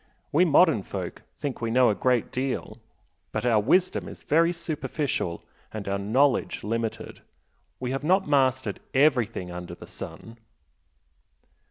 [0.31, 2.79] We modern folk think we know a great deal
[3.31, 7.21] but our wisdom is very superficial and our knowledge limited.
[7.79, 10.39] We have not mastered EVERYTHING under the sun!"